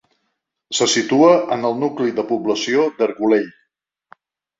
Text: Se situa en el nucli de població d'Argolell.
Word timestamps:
Se 0.77 0.85
situa 0.93 1.35
en 1.55 1.67
el 1.69 1.77
nucli 1.81 2.13
de 2.21 2.25
població 2.31 2.87
d'Argolell. 3.03 3.47